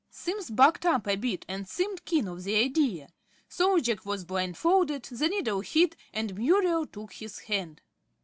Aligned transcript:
Simms 0.09 0.49
bucked 0.49 0.83
up 0.83 1.07
a 1.07 1.15
bit, 1.15 1.45
and 1.47 1.67
seemed 1.67 2.05
keen 2.05 2.27
on 2.27 2.41
the 2.41 2.55
idea. 2.55 3.07
So 3.47 3.77
Jack 3.77 4.03
was 4.03 4.25
blindfolded, 4.25 5.03
the 5.03 5.27
needle 5.27 5.61
hid, 5.61 5.95
and 6.11 6.33
Muriel 6.39 6.87
took 6.87 7.13
his 7.13 7.37
hand. 7.37 7.81